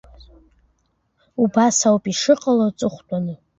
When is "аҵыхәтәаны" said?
2.67-3.33